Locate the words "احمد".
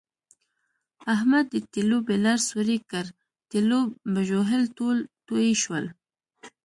1.15-1.45